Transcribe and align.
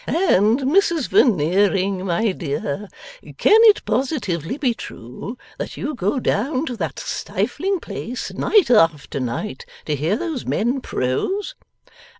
And 0.07 0.61
Mrs 0.61 1.09
Veneering, 1.09 2.03
my 2.07 2.31
dear, 2.31 2.87
can 3.37 3.59
it 3.65 3.85
positively 3.85 4.57
be 4.57 4.73
true 4.73 5.37
that 5.59 5.77
you 5.77 5.93
go 5.93 6.19
down 6.19 6.65
to 6.65 6.77
that 6.77 6.97
stifling 6.97 7.79
place 7.79 8.33
night 8.33 8.71
after 8.71 9.19
night, 9.19 9.63
to 9.85 9.95
hear 9.95 10.15
those 10.17 10.43
men 10.43 10.81
prose? 10.81 11.53